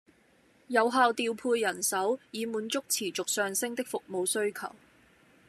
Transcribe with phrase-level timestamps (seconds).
[0.65, 4.73] 有效調配人手，以滿足持續上升的服務需求